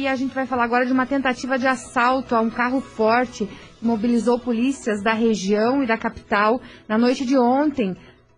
[0.00, 3.46] e a gente vai falar agora de uma tentativa de assalto a um carro forte
[3.46, 7.94] que mobilizou polícias da região e da capital na noite de ontem,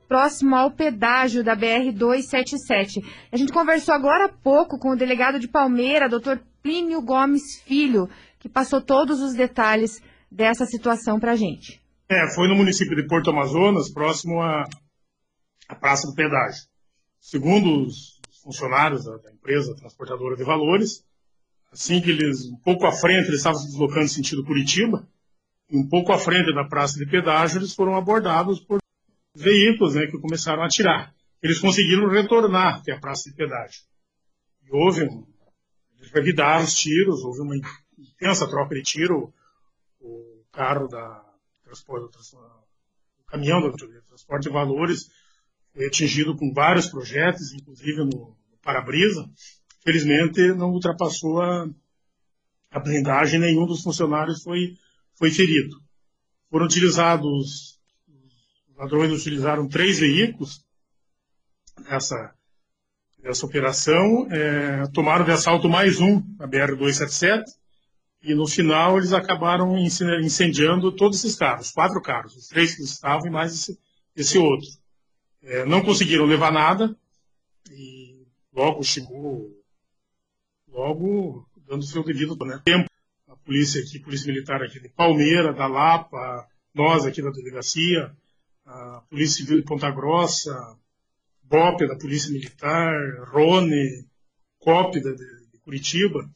[0.09, 3.04] próximo ao pedágio da BR-277.
[3.30, 8.08] A gente conversou agora há pouco com o delegado de Palmeira, doutor Plínio Gomes Filho,
[8.40, 11.81] que passou todos os detalhes dessa situação para a gente.
[12.08, 14.65] É, foi no município de Porto Amazonas, próximo à,
[15.69, 16.65] à Praça do Pedágio.
[17.20, 21.05] Segundo os funcionários da, da empresa transportadora de valores,
[21.73, 25.08] assim que eles, um pouco à frente, eles estavam se deslocando sentido Curitiba,
[25.70, 28.80] e um pouco à frente da praça de pedágio, eles foram abordados por
[29.34, 31.14] veículos né, que começaram a atirar.
[31.42, 33.80] Eles conseguiram retornar até a praça de pedágio.
[34.64, 35.27] E houve um,
[35.98, 37.56] eles revidaram os tiros, houve uma
[37.98, 39.32] intensa troca de tiro.
[39.98, 41.24] O carro da
[41.64, 42.16] transporte,
[43.18, 45.08] o caminhão do transporte de valores
[45.72, 49.24] foi atingido com vários projetos, inclusive no, no para-brisa.
[49.84, 51.68] Felizmente, não ultrapassou a,
[52.70, 54.77] a blindagem, nenhum dos funcionários foi,
[55.14, 55.77] foi ferido.
[56.50, 57.80] Foram utilizados,
[58.69, 60.64] os ladrões utilizaram três veículos
[61.80, 62.34] nessa,
[63.22, 67.42] nessa operação, é, tomaram de assalto mais um, a BR-277,
[68.22, 73.27] e no final eles acabaram incendiando todos esses carros, quatro carros, os três que estavam
[73.27, 73.78] e mais esse,
[74.14, 74.69] esse outro.
[75.42, 76.97] É, não conseguiram levar nada
[77.69, 79.50] e logo chegou,
[80.73, 82.91] logo dando seu devido né, tempo.
[83.28, 88.15] A polícia aqui, a polícia militar aqui de Palmeira, da Lapa, nós aqui da delegacia,
[88.65, 90.77] a polícia civil de Ponta Grossa,
[91.43, 92.93] BOP da polícia militar,
[93.28, 94.06] Rone,
[94.59, 96.31] COP de, de Curitiba,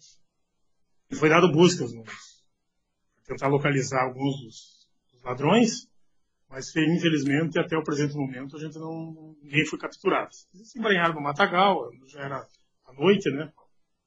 [1.11, 2.05] e foi dado buscas para
[3.27, 5.89] tentar localizar alguns dos, dos ladrões
[6.48, 9.37] mas, infelizmente, até o presente momento, a gente não.
[9.42, 10.31] ninguém foi capturado.
[10.55, 12.47] Eles se embranharam no matagal, já era
[12.87, 13.53] à noite, né?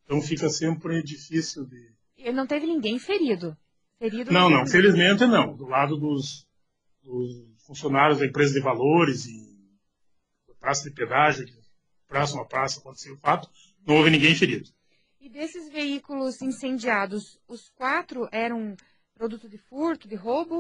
[0.10, 1.92] Então fica sempre difícil de.
[2.18, 3.56] E não teve ninguém ferido?
[4.00, 5.56] ferido não, não, felizmente não.
[5.56, 6.48] Do lado dos,
[7.04, 9.56] dos, funcionários da empresa de valores e
[10.48, 11.54] da praça de pedágio, que
[12.08, 13.48] próximo à praça aconteceu o fato,
[13.86, 14.68] não houve ninguém ferido.
[15.22, 18.76] E desses veículos incendiados, os quatro eram
[19.14, 20.58] produto de furto, de roubo?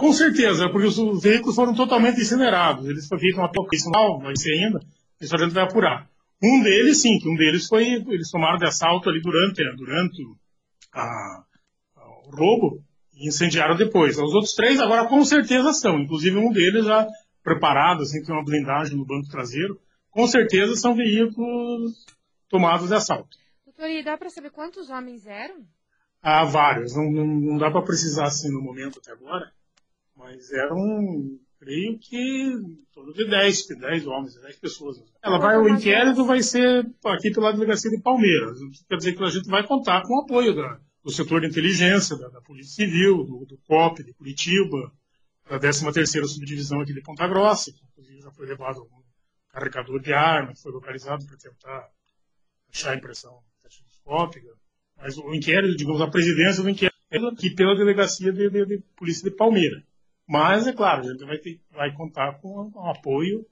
[0.00, 2.88] Com certeza, porque os veículos foram totalmente incinerados.
[2.88, 3.52] Eles foram feitos uma
[3.92, 4.80] não vai ser ainda,
[5.20, 6.11] isso a gente vai apurar.
[6.42, 10.22] Um deles, sim, que um deles foi, eles tomaram de assalto ali durante, durante
[10.92, 11.44] a,
[11.96, 12.82] a, o roubo
[13.14, 14.18] e incendiaram depois.
[14.18, 17.06] Os outros três agora com certeza são, inclusive um deles já
[17.42, 19.80] preparado, assim, tem uma blindagem no banco traseiro,
[20.10, 22.04] com certeza são veículos
[22.48, 23.36] tomados de assalto.
[23.64, 25.64] Doutor, e dá para saber quantos homens eram?
[26.20, 29.50] Há vários, não, não, não dá para precisar assim no momento até agora,
[30.16, 35.00] mas eram, creio que, em torno de 10, 10 homens, 10 pessoas.
[35.22, 38.58] Ela vai, o inquérito vai ser aqui pela delegacia de Palmeiras.
[38.88, 42.16] Quer dizer que a gente vai contar com o apoio da, do setor de inteligência,
[42.16, 44.92] da, da Polícia Civil, do, do COP de Curitiba,
[45.48, 49.00] da 13ª Subdivisão aqui de Ponta Grossa, que inclusive já foi levado algum
[49.50, 51.88] carregador de arma, que foi localizado para tentar
[52.72, 54.48] achar a impressão testiscópica.
[54.96, 58.78] Mas o inquérito, digamos, a presidência do inquérito é aqui pela delegacia de, de, de
[58.96, 59.84] polícia de Palmeira.
[60.32, 63.44] Mas, é claro, a gente vai, ter, vai contar com o apoio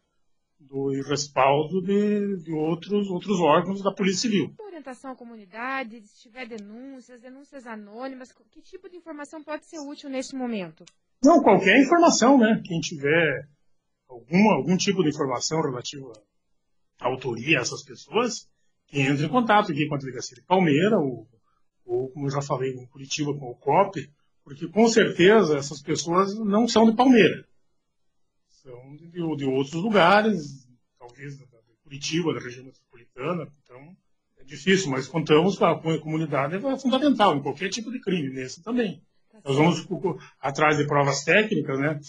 [0.59, 4.55] do e respaldo de, de, outros, outros órgãos da Polícia Civil.
[4.59, 10.09] Orientação à comunidade, se tiver denúncias, denúncias anônimas, que tipo de informação pode ser útil
[10.09, 10.87] nesse momento?
[11.23, 12.63] Não, qualquer informação, né?
[12.65, 13.47] Quem tiver
[14.09, 16.15] alguma, algum tipo de informação relativa
[16.99, 18.49] à autoria dessas pessoas,
[18.87, 21.29] que entre em contato aqui com a delegacia de Palmeira, ou
[21.85, 24.09] ou como eu já falei em Curitiba com o COP,
[24.51, 27.47] porque com certeza essas pessoas não são de Palmeira.
[28.49, 30.67] São de, de outros lugares,
[30.99, 31.47] talvez de
[31.85, 33.47] Curitiba, da região metropolitana.
[33.63, 33.97] Então,
[34.39, 38.01] é difícil, mas contamos com a, com a comunidade, é fundamental em qualquer tipo de
[38.01, 39.01] crime, nesse também.
[39.31, 39.87] Tá Nós vamos
[40.41, 42.01] atrás de provas técnicas, né?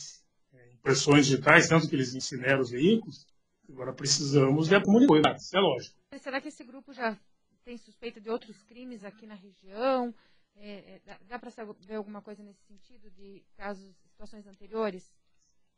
[0.73, 3.27] impressões digitais, tanto que eles incineram os veículos.
[3.69, 5.95] Agora precisamos da comunidade, isso é lógico.
[6.19, 7.15] Será que esse grupo já
[7.63, 10.11] tem suspeita de outros crimes aqui na região?
[10.57, 15.11] É, é, dá, dá para saber alguma coisa nesse sentido de casos, situações anteriores?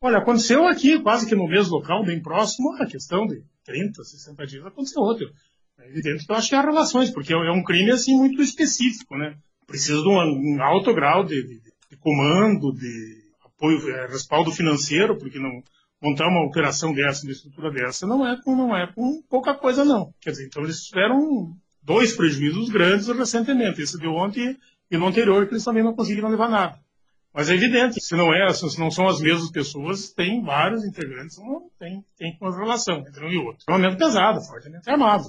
[0.02, 4.46] Olha, aconteceu aqui, quase que no mesmo local, bem próximo, a questão de 30, 60
[4.46, 5.32] dias, aconteceu outro.
[5.80, 9.18] É evidente que eu acho que há relações, porque é um crime assim muito específico,
[9.18, 9.38] né?
[9.66, 15.18] Precisa de um, um alto grau de, de, de, comando, de apoio, é, respaldo financeiro,
[15.18, 15.64] porque não
[16.02, 19.86] montar uma operação dessa, uma estrutura dessa, não é com, não é com pouca coisa,
[19.86, 20.14] não.
[20.20, 23.82] Quer dizer, então eles tiveram dois prejuízos grandes recentemente.
[23.82, 24.58] Esse de ontem
[24.90, 26.80] e no anterior, que eles também não conseguiram levar nada.
[27.34, 31.40] Mas é evidente, se não é, se não são as mesmas pessoas, tem vários integrantes,
[31.40, 33.66] não tem, tem uma relação entre um e outro.
[33.68, 35.24] É um momento pesado, fortemente armado.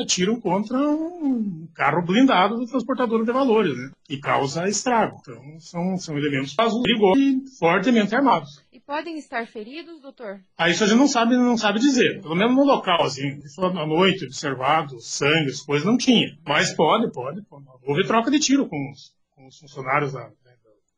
[0.00, 3.90] Atiram contra um carro blindado do transportador de valores, né?
[4.08, 5.18] E causa estrago.
[5.20, 8.64] Então, são, são elementos perigosos e fortemente armados.
[8.86, 10.40] Podem estar feridos, doutor?
[10.56, 12.20] Ah, isso a gente não sabe, não sabe dizer.
[12.20, 16.36] Pelo menos no local, assim, à noite, observado, sangue, as coisas não tinha.
[16.46, 17.64] Mas pode, pode, pode.
[17.86, 20.30] Houve troca de tiro com os, com os funcionários da,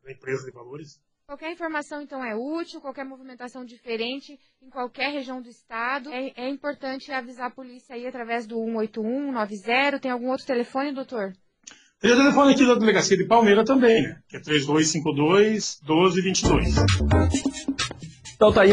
[0.04, 1.00] da empresa de valores.
[1.26, 6.12] Qualquer informação, então, é útil, qualquer movimentação diferente em qualquer região do estado.
[6.12, 10.00] É, é importante avisar a polícia aí através do 181, 90.
[10.00, 11.32] Tem algum outro telefone, doutor?
[12.04, 14.16] Tem o telefone aqui da delegacia de Palmeira também, né?
[14.28, 16.74] Que é 3252 1222.
[18.36, 18.62] Então tá aí.